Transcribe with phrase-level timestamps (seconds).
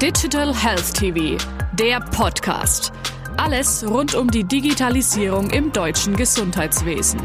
[0.00, 1.36] Digital Health TV,
[1.74, 2.90] der Podcast.
[3.36, 7.20] Alles rund um die Digitalisierung im deutschen Gesundheitswesen.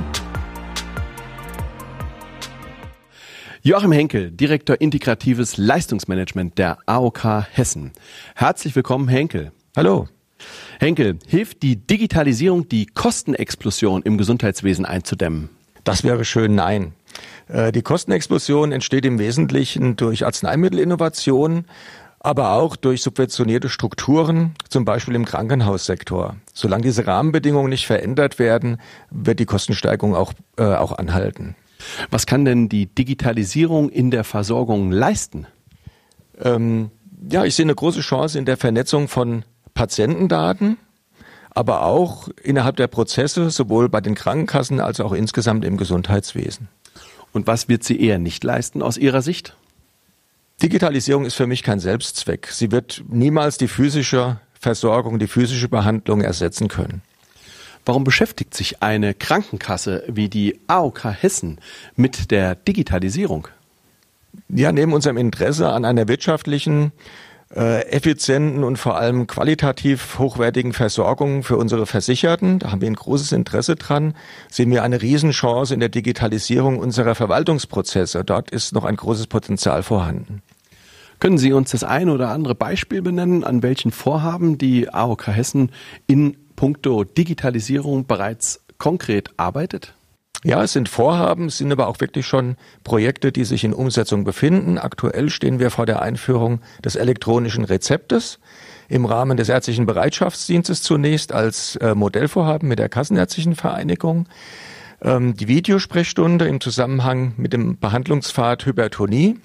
[3.62, 7.94] Joachim Henkel, Direktor Integratives Leistungsmanagement der AOK Hessen.
[8.36, 9.54] Herzlich willkommen, Henkel.
[9.78, 10.10] Hallo.
[10.78, 15.48] Henkel, hilft die Digitalisierung, die Kostenexplosion im Gesundheitswesen einzudämmen?
[15.86, 16.92] Das wäre schön, nein.
[17.48, 21.64] Äh, die Kostenexplosion entsteht im Wesentlichen durch Arzneimittelinnovation,
[22.26, 26.38] aber auch durch subventionierte Strukturen, zum Beispiel im Krankenhaussektor.
[26.54, 31.56] Solange diese Rahmenbedingungen nicht verändert werden, wird die Kostensteigerung auch, äh, auch anhalten.
[32.10, 35.46] Was kann denn die Digitalisierung in der Versorgung leisten?
[36.42, 36.90] Ähm,
[37.30, 39.46] ja, ich sehe eine große Chance in der Vernetzung von
[39.76, 40.78] Patientendaten,
[41.52, 46.70] aber auch innerhalb der Prozesse, sowohl bei den Krankenkassen als auch insgesamt im Gesundheitswesen.
[47.34, 49.56] Und was wird sie eher nicht leisten aus Ihrer Sicht?
[50.62, 52.48] Digitalisierung ist für mich kein Selbstzweck.
[52.48, 57.02] Sie wird niemals die physische Versorgung, die physische Behandlung ersetzen können.
[57.86, 61.60] Warum beschäftigt sich eine Krankenkasse wie die AOK Hessen
[61.96, 63.48] mit der Digitalisierung?
[64.50, 66.94] Ja, neben unserem Interesse an einer wirtschaftlichen,
[67.56, 72.96] äh, effizienten und vor allem qualitativ hochwertigen Versorgung für unsere Versicherten, da haben wir ein
[72.96, 74.16] großes Interesse dran,
[74.50, 78.24] sehen wir eine Riesenchance in der Digitalisierung unserer Verwaltungsprozesse.
[78.24, 80.42] Dort ist noch ein großes Potenzial vorhanden.
[81.26, 85.72] Können Sie uns das ein oder andere Beispiel benennen, an welchen Vorhaben die AOK Hessen
[86.06, 89.96] in puncto Digitalisierung bereits konkret arbeitet?
[90.44, 94.24] Ja, es sind Vorhaben, es sind aber auch wirklich schon Projekte, die sich in Umsetzung
[94.24, 94.78] befinden.
[94.78, 98.38] Aktuell stehen wir vor der Einführung des elektronischen Rezeptes
[98.88, 104.28] im Rahmen des ärztlichen Bereitschaftsdienstes zunächst als äh, Modellvorhaben mit der Kassenärztlichen Vereinigung.
[105.02, 109.38] Ähm, die Videosprechstunde im Zusammenhang mit dem Behandlungspfad Hypertonie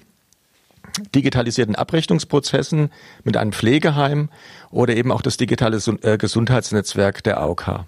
[1.15, 2.91] digitalisierten Abrechnungsprozessen
[3.23, 4.29] mit einem Pflegeheim
[4.69, 7.85] oder eben auch das digitale äh, Gesundheitsnetzwerk der AOK.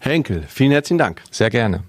[0.00, 1.22] Henkel, vielen herzlichen Dank.
[1.30, 1.84] Sehr gerne.